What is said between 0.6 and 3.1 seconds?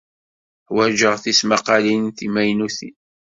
Ḥwajeɣ tismaqqalin d timaynutin.